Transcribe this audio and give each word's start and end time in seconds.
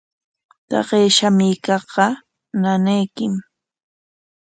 Taqay 0.69 1.05
shamuykaqqa 1.15 2.07
ñañaykim. 2.61 3.33